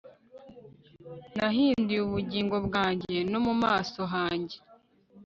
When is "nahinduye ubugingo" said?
1.35-2.55